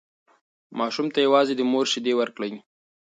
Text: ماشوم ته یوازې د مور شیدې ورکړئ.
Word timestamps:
ماشوم 0.79 1.07
ته 1.13 1.19
یوازې 1.27 1.53
د 1.55 1.61
مور 1.71 1.85
شیدې 1.93 2.13
ورکړئ. 2.17 2.51